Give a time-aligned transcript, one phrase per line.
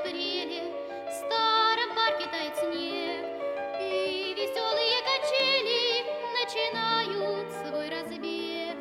[0.00, 0.62] апреле.
[1.08, 3.24] В старом парке тает снег
[3.80, 6.04] И веселые качели
[6.38, 8.76] Начинают свой разбег.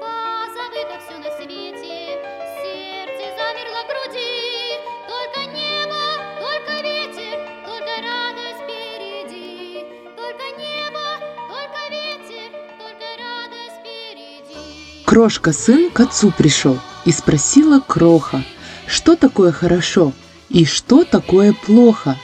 [0.00, 2.18] Позабыто все на свете
[2.62, 4.78] Сердце замерло в груди.
[5.08, 6.02] Только небо,
[6.38, 9.84] только ветер Только радость впереди.
[10.16, 11.06] Только небо,
[11.48, 15.04] только ветер Только радость впереди.
[15.04, 18.44] Крошка сын к отцу пришел и спросила Кроха,
[18.86, 20.12] что такое хорошо
[20.50, 22.18] и что такое плохо.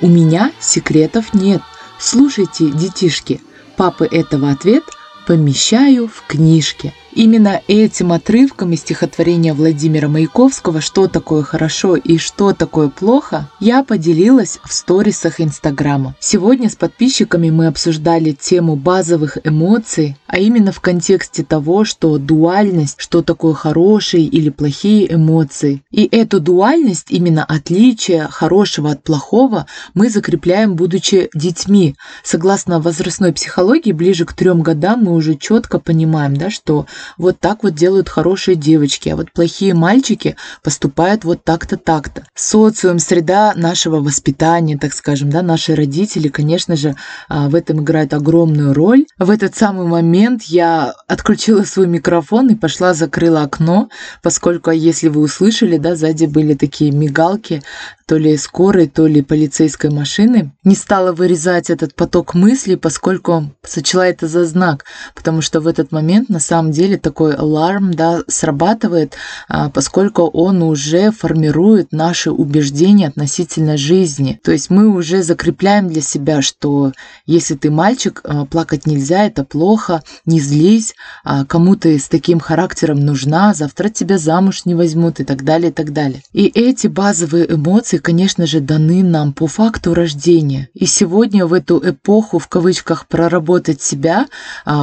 [0.00, 1.60] У меня секретов нет.
[1.98, 3.40] Слушайте, детишки,
[3.76, 4.84] папы этого ответ
[5.26, 6.94] помещаю в книжке.
[7.14, 13.84] Именно этим отрывком из стихотворения Владимира Маяковского «Что такое хорошо и что такое плохо» я
[13.84, 16.14] поделилась в сторисах Инстаграма.
[16.20, 22.94] Сегодня с подписчиками мы обсуждали тему базовых эмоций, а именно в контексте того, что дуальность,
[22.96, 25.82] что такое хорошие или плохие эмоции.
[25.90, 31.94] И эту дуальность, именно отличие хорошего от плохого, мы закрепляем, будучи детьми.
[32.24, 36.86] Согласно возрастной психологии, ближе к трем годам мы уже четко понимаем, да, что
[37.18, 42.24] вот так вот делают хорошие девочки, а вот плохие мальчики поступают вот так-то, так-то.
[42.34, 46.96] Социум, среда нашего воспитания, так скажем, да, наши родители, конечно же,
[47.28, 49.06] а, в этом играют огромную роль.
[49.18, 53.88] В этот самый момент я отключила свой микрофон и пошла закрыла окно,
[54.22, 57.62] поскольку, если вы услышали, да, сзади были такие мигалки,
[58.06, 60.52] то ли скорой, то ли полицейской машины.
[60.64, 65.92] Не стала вырезать этот поток мыслей, поскольку сочла это за знак, потому что в этот
[65.92, 69.14] момент на самом деле такой аларм да, срабатывает,
[69.48, 74.40] а, поскольку он уже формирует наши убеждения относительно жизни.
[74.42, 76.92] То есть мы уже закрепляем для себя, что
[77.26, 82.40] если ты мальчик, а, плакать нельзя, это плохо, не злись, а кому ты с таким
[82.40, 86.22] характером нужна, завтра тебя замуж не возьмут и так далее, и так далее.
[86.32, 90.68] И эти базовые эмоции, конечно же, даны нам по факту рождения.
[90.74, 94.26] И сегодня в эту эпоху, в кавычках, проработать себя,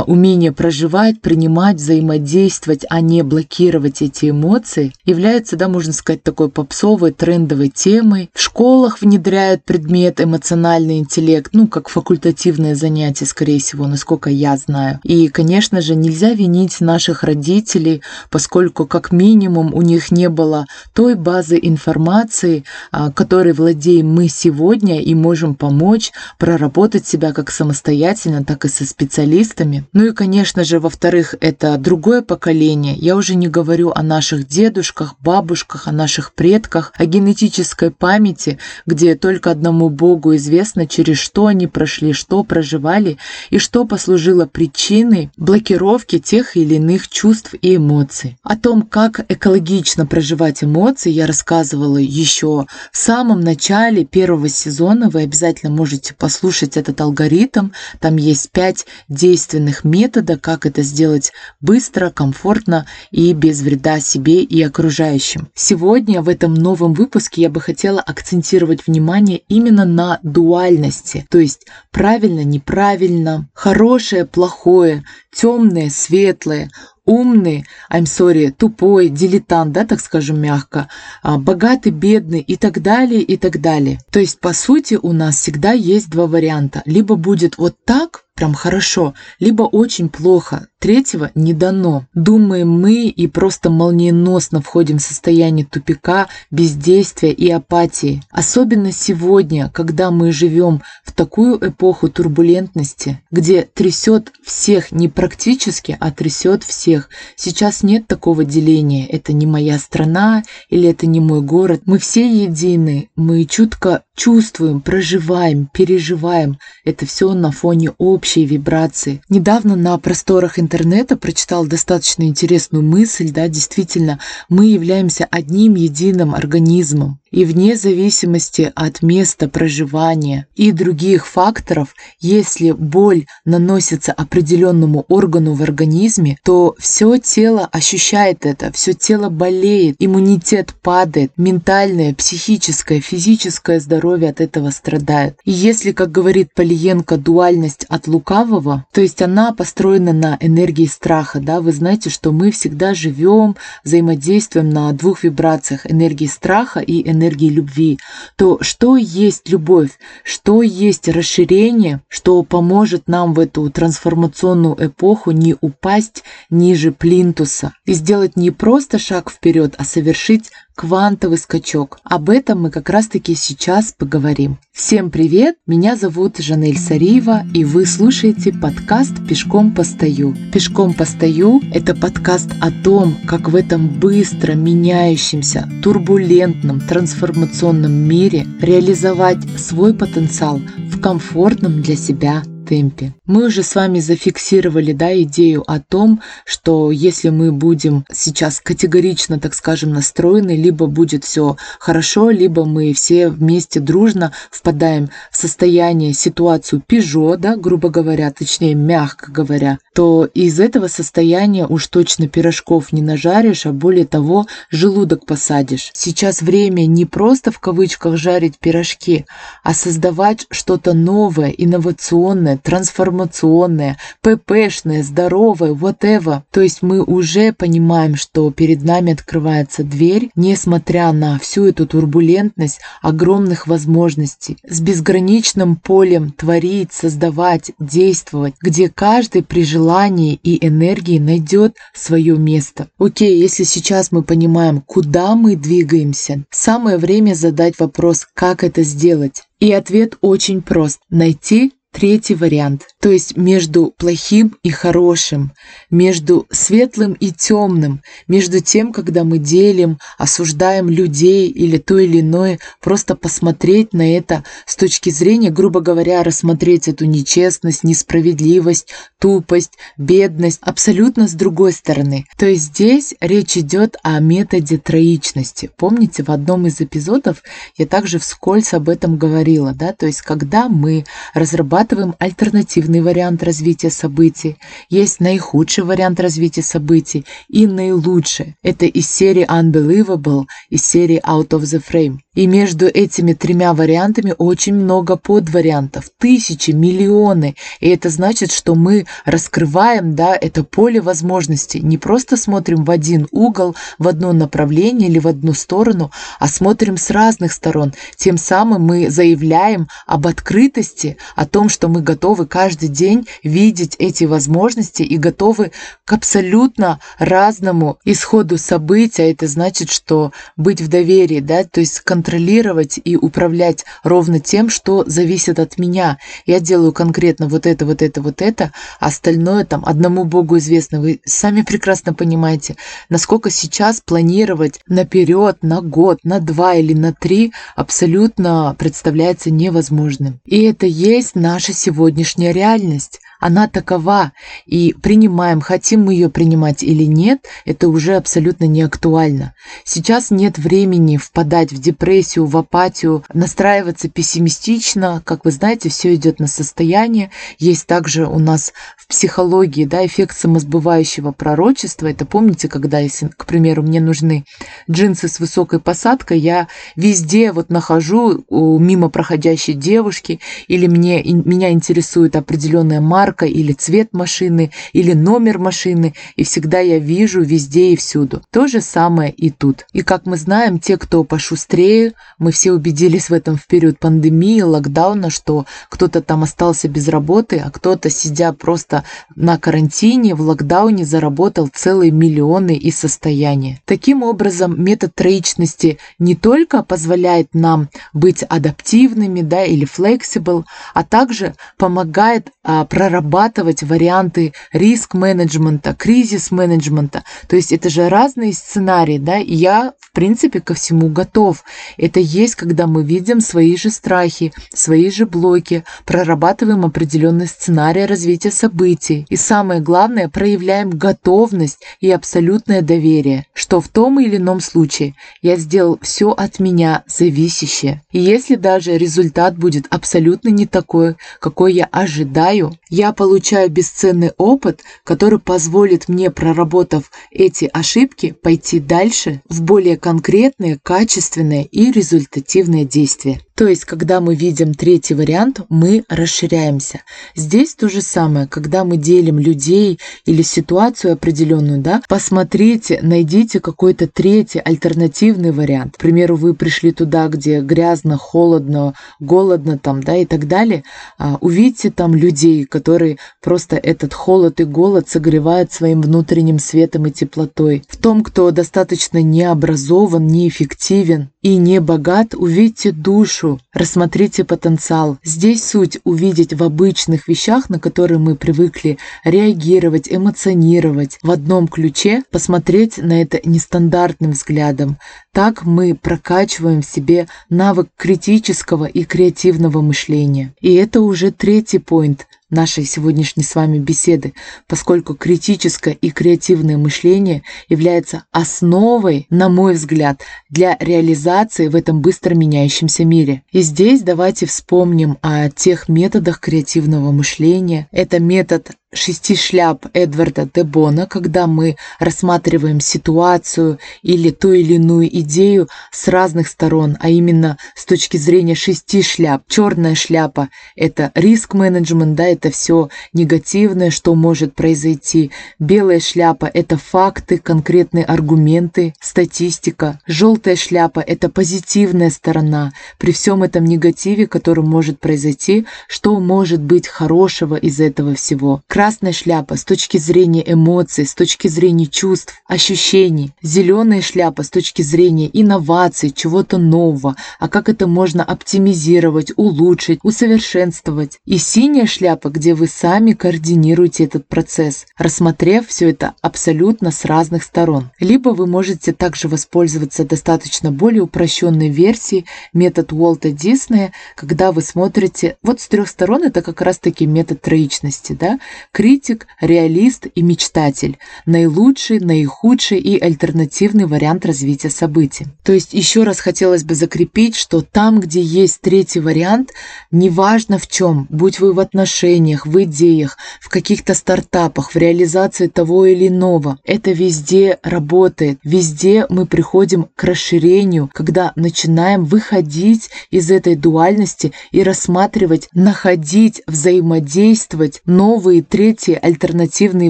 [0.08, 7.12] умение проживать, принимать, взаимодействовать, а не блокировать эти эмоции, является, да, можно сказать, такой попсовой,
[7.12, 8.30] трендовой темой.
[8.34, 15.00] В школах внедряют предмет эмоциональный интеллект, ну, как факультативное занятие, скорее всего, насколько я знаю.
[15.04, 21.16] И, конечно же, нельзя винить наших родителей, поскольку, как минимум, у них не было той
[21.16, 28.66] базы информации, а, которой владеем мы сегодня и можем помочь проработать себя как самостоятельно, так
[28.66, 29.86] и со специалистами.
[29.94, 32.94] Ну и, конечно же, во-вторых, это другое поколение.
[32.94, 39.16] Я уже не говорю о наших дедушках, бабушках, о наших предках, о генетической памяти, где
[39.16, 43.18] только одному Богу известно, через что они прошли, что проживали
[43.50, 48.38] и что послужило причиной блокировки тех или иных чувств и эмоций.
[48.44, 55.10] О том, как экологично проживать эмоции, я рассказывала еще в самом начале первого сезона.
[55.10, 57.70] Вы обязательно можете послушать этот алгоритм.
[58.00, 64.44] Там есть пять действенных методов, как это сделать быстро быстро, комфортно и без вреда себе
[64.44, 65.48] и окружающим.
[65.56, 71.68] Сегодня в этом новом выпуске я бы хотела акцентировать внимание именно на дуальности, то есть
[71.90, 76.70] правильно, неправильно, хорошее, плохое, темное, светлое,
[77.06, 80.90] умный, I'm sorry, тупой, дилетант, да, так скажем мягко,
[81.24, 84.00] а, богатый, бедный и так далее, и так далее.
[84.12, 86.84] То есть, по сути, у нас всегда есть два варианта.
[86.86, 90.68] Либо будет вот так, прям хорошо, либо очень плохо.
[90.80, 92.06] Третьего не дано.
[92.14, 98.24] Думаем мы и просто молниеносно входим в состояние тупика, бездействия и апатии.
[98.32, 106.10] Особенно сегодня, когда мы живем в такую эпоху турбулентности, где трясет всех не практически, а
[106.12, 107.10] трясет всех.
[107.36, 109.06] Сейчас нет такого деления.
[109.06, 111.82] Это не моя страна или это не мой город.
[111.86, 113.10] Мы все едины.
[113.18, 116.60] Мы чутко чувствуем, проживаем, переживаем.
[116.84, 119.22] Это все на фоне общей вибрации.
[119.30, 124.20] Недавно на просторах интернета прочитал достаточно интересную мысль, да, действительно,
[124.50, 127.20] мы являемся одним единым организмом.
[127.32, 135.62] И вне зависимости от места проживания и других факторов, если боль наносится определенному органу в
[135.62, 144.30] организме, то все тело ощущает это, все тело болеет, иммунитет падает, ментальное, психическое, физическое здоровье
[144.30, 145.38] от этого страдает.
[145.46, 151.40] И если, как говорит Полиенко, дуальность от лукавого, то есть она построена на энергии страха,
[151.40, 157.19] да, вы знаете, что мы всегда живем, взаимодействуем на двух вибрациях энергии страха и энергии
[157.20, 158.00] энергии любви,
[158.36, 159.92] то что есть любовь,
[160.24, 167.94] что есть расширение, что поможет нам в эту трансформационную эпоху не упасть ниже плинтуса и
[167.94, 172.00] сделать не просто шаг вперед, а совершить квантовый скачок.
[172.06, 174.60] Об этом мы как раз-таки сейчас поговорим.
[174.72, 175.58] Всем привет!
[175.68, 180.34] Меня зовут Жанель Сариева, и вы слушаете подкаст «Пешком постою».
[180.54, 189.44] «Пешком постою»— это подкаст о том, как в этом быстро меняющемся, турбулентном, трансформационном мире реализовать
[189.60, 193.14] свой потенциал в комфортном для себя темпе.
[193.26, 199.40] Мы уже с вами зафиксировали да, идею о том, что если мы будем сейчас категорично,
[199.40, 206.14] так скажем, настроены, либо будет все хорошо, либо мы все вместе дружно впадаем в состояние,
[206.14, 212.94] ситуацию пижо, да, грубо говоря, точнее, мягко говоря, то из этого состояния уж точно пирожков
[212.94, 215.90] не нажаришь, а более того, желудок посадишь.
[215.94, 219.26] Сейчас время не просто в кавычках жарить пирожки,
[219.64, 226.44] а создавать что-то новое, инновационное, трансформационное, ППшное, здоровое, whatever.
[226.52, 232.80] То есть мы уже понимаем, что перед нами открывается дверь, несмотря на всю эту турбулентность
[233.02, 241.76] огромных возможностей, с безграничным полем творить, создавать, действовать, где каждый при желании и энергии найдет
[241.94, 242.88] свое место.
[242.98, 249.44] Окей, если сейчас мы понимаем, куда мы двигаемся, самое время задать вопрос, как это сделать.
[249.60, 251.00] И ответ очень прост.
[251.10, 255.54] Найти Третий вариант, то есть между плохим и хорошим,
[255.90, 262.60] между светлым и темным, между тем, когда мы делим, осуждаем людей или то или иное,
[262.80, 268.90] просто посмотреть на это с точки зрения, грубо говоря, рассмотреть эту нечестность, несправедливость,
[269.20, 272.26] тупость, бедность абсолютно с другой стороны.
[272.38, 275.72] То есть здесь речь идет о методе троичности.
[275.76, 277.42] Помните, в одном из эпизодов
[277.78, 281.04] я также вскользь об этом говорила, да, то есть когда мы
[281.34, 284.58] разрабатываем разрабатываем альтернативный вариант развития событий.
[284.90, 288.56] Есть наихудший вариант развития событий и наилучший.
[288.64, 292.20] Это из серии Unbelievable, из серии Out of the Frame.
[292.36, 297.56] И между этими тремя вариантами очень много подвариантов, тысячи, миллионы.
[297.80, 301.80] И это значит, что мы раскрываем да, это поле возможностей.
[301.80, 306.98] Не просто смотрим в один угол, в одно направление или в одну сторону, а смотрим
[306.98, 307.94] с разных сторон.
[308.16, 314.26] Тем самым мы заявляем об открытости, о том, что мы готовы каждый день видеть эти
[314.26, 315.72] возможности и готовы
[316.06, 319.24] к абсолютно разному исходу событий.
[319.24, 324.70] А это значит, что быть в доверии, да, то есть контролировать и управлять ровно тем,
[324.70, 326.18] что зависит от меня.
[326.46, 331.00] Я делаю конкретно вот это, вот это, вот это, а остальное там одному Богу известно.
[331.00, 332.76] Вы сами прекрасно понимаете,
[333.08, 340.42] насколько сейчас планировать наперед, на год, на два или на три абсолютно представляется невозможным.
[340.44, 344.34] И это есть наша сегодняшняя реальность она такова,
[344.66, 349.54] и принимаем, хотим мы ее принимать или нет, это уже абсолютно не актуально.
[349.86, 355.22] Сейчас нет времени впадать в депрессию, в апатию, настраиваться пессимистично.
[355.26, 357.32] Как вы знаете, все идет на состояние.
[357.58, 362.08] Есть также у нас в психологии да, эффект самосбывающего пророчества.
[362.08, 364.44] Это помните, когда, если, к примеру, мне нужны
[364.90, 372.36] джинсы с высокой посадкой, я везде вот нахожу мимо проходящей девушки, или мне, меня интересует
[372.36, 377.96] определенная марка, марка или цвет машины, или номер машины, и всегда я вижу везде и
[377.96, 378.42] всюду.
[378.52, 379.86] То же самое и тут.
[379.94, 384.62] И как мы знаем, те, кто пошустрее, мы все убедились в этом в период пандемии,
[384.62, 389.04] локдауна, что кто-то там остался без работы, а кто-то, сидя просто
[389.36, 393.80] на карантине, в локдауне, заработал целые миллионы и состояния.
[393.86, 401.54] Таким образом, метод троичности не только позволяет нам быть адаптивными да, или flexible, а также
[401.78, 407.24] помогает а, проработать прорабатывать варианты риск-менеджмента, кризис-менеджмента.
[407.48, 411.64] То есть это же разные сценарии, да, и я, в принципе, ко всему готов.
[411.98, 418.52] Это есть, когда мы видим свои же страхи, свои же блоки, прорабатываем определенный сценарий развития
[418.52, 419.26] событий.
[419.30, 425.58] И самое главное, проявляем готовность и абсолютное доверие, что в том или ином случае я
[425.58, 428.02] сделал все от меня зависящее.
[428.12, 434.34] И если даже результат будет абсолютно не такой, какой я ожидаю, я я получаю бесценный
[434.38, 442.86] опыт, который позволит мне, проработав эти ошибки, пойти дальше в более конкретные, качественные и результативные
[442.86, 443.42] действия.
[443.60, 447.02] То есть, когда мы видим третий вариант, мы расширяемся.
[447.36, 454.08] Здесь то же самое, когда мы делим людей или ситуацию определенную, да, посмотрите, найдите какой-то
[454.08, 455.98] третий альтернативный вариант.
[455.98, 460.86] К примеру, вы пришли туда, где грязно, холодно, голодно там, да, и так далее.
[461.18, 467.12] А, увидите там людей, которые просто этот холод и голод согревают своим внутренним светом и
[467.12, 467.84] теплотой.
[467.90, 475.18] В том, кто достаточно необразован, неэффективен и не богат, увидите душу, рассмотрите потенциал.
[475.24, 482.24] Здесь суть увидеть в обычных вещах, на которые мы привыкли реагировать, эмоционировать в одном ключе,
[482.30, 484.98] посмотреть на это нестандартным взглядом.
[485.34, 490.54] Так мы прокачиваем в себе навык критического и креативного мышления.
[490.60, 494.34] И это уже третий поинт нашей сегодняшней с вами беседы,
[494.68, 502.36] поскольку критическое и креативное мышление является основой, на мой взгляд, для реализации в этом быстро
[502.36, 503.44] меняющемся мире.
[503.52, 507.88] И здесь давайте вспомним о тех методах креативного мышления.
[507.92, 515.68] Это метод шести шляп Эдварда Дебона, когда мы рассматриваем ситуацию или ту или иную идею
[515.92, 519.44] с разных сторон, а именно с точки зрения шести шляп.
[519.48, 525.32] Черная шляпа– это риск-менеджмент, да, это все негативное, что может произойти.
[525.60, 530.00] Белая шляпа– это факты, конкретные аргументы, статистика.
[530.08, 532.72] Желтая шляпа– это позитивная сторона.
[532.98, 539.12] При всем этом негативе, который может произойти, что может быть хорошего из этого всего красная
[539.12, 545.30] шляпа с точки зрения эмоций, с точки зрения чувств, ощущений, зеленая шляпа с точки зрения
[545.34, 551.20] инноваций, чего-то нового, а как это можно оптимизировать, улучшить, усовершенствовать.
[551.26, 557.44] И синяя шляпа, где вы сами координируете этот процесс, рассмотрев все это абсолютно с разных
[557.44, 557.90] сторон.
[558.00, 565.36] Либо вы можете также воспользоваться достаточно более упрощенной версией метод Уолта Диснея, когда вы смотрите
[565.44, 568.40] вот с трех сторон, это как раз-таки метод троичности, да,
[568.72, 575.28] критик, реалист и мечтатель, наилучший, наихудший и альтернативный вариант развития событий.
[575.44, 579.52] То есть еще раз хотелось бы закрепить, что там, где есть третий вариант,
[579.92, 585.86] неважно в чем, будь вы в отношениях, в идеях, в каких-то стартапах, в реализации того
[585.86, 593.56] или иного, это везде работает, везде мы приходим к расширению, когда начинаем выходить из этой
[593.56, 599.90] дуальности и рассматривать, находить, взаимодействовать новые третьи альтернативные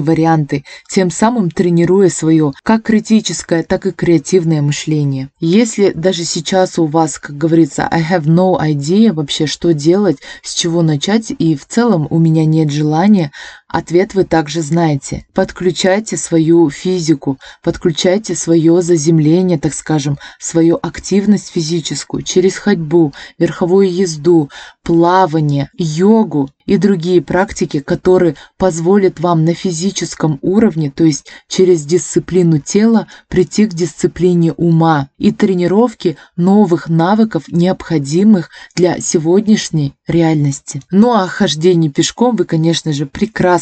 [0.00, 5.30] варианты, тем самым тренируя свое как критическое, так и креативное мышление.
[5.40, 10.54] Если даже сейчас у вас, как говорится, I have no idea вообще, что делать, с
[10.54, 13.32] чего начать, и в целом у меня нет желания,
[13.72, 15.26] Ответ вы также знаете.
[15.32, 24.50] Подключайте свою физику, подключайте свое заземление, так скажем, свою активность физическую через ходьбу, верховую езду,
[24.82, 32.58] плавание, йогу и другие практики, которые позволят вам на физическом уровне, то есть через дисциплину
[32.58, 40.80] тела, прийти к дисциплине ума и тренировки новых навыков, необходимых для сегодняшней реальности.
[40.90, 43.59] Ну а хождение пешком вы, конечно же, прекрасно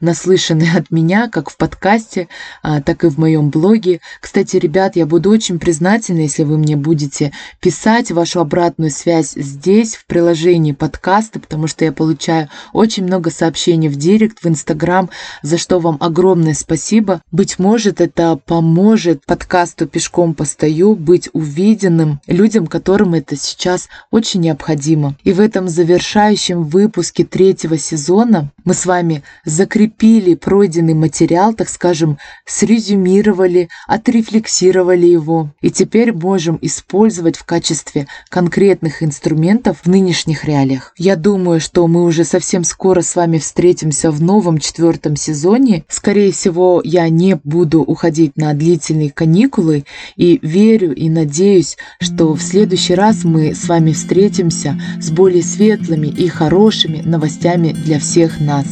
[0.00, 2.28] наслышаны от меня, как в подкасте,
[2.62, 4.00] а, так и в моем блоге.
[4.20, 9.96] Кстати, ребят, я буду очень признательна, если вы мне будете писать вашу обратную связь здесь,
[9.96, 15.10] в приложении подкаста, потому что я получаю очень много сообщений в директ, в инстаграм,
[15.42, 17.20] за что вам огромное спасибо.
[17.30, 25.16] Быть может, это поможет подкасту «Пешком постою» быть увиденным людям, которым это сейчас очень необходимо.
[25.24, 32.18] И в этом завершающем выпуске третьего сезона мы с вами закрепили пройденный материал, так скажем,
[32.46, 40.92] срезюмировали, отрефлексировали его и теперь можем использовать в качестве конкретных инструментов в нынешних реалиях.
[40.96, 45.84] Я думаю, что мы уже совсем скоро с вами встретимся в новом четвертом сезоне.
[45.88, 49.84] Скорее всего, я не буду уходить на длительные каникулы
[50.16, 56.06] и верю и надеюсь, что в следующий раз мы с вами встретимся с более светлыми
[56.06, 58.66] и хорошими новостями для всех нас.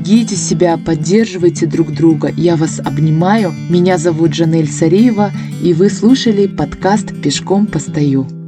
[0.00, 2.32] Берегите себя, поддерживайте друг друга.
[2.34, 3.52] Я вас обнимаю.
[3.68, 5.30] Меня зовут Жанель Сареева,
[5.62, 8.39] и вы слушали подкаст «Пешком постою».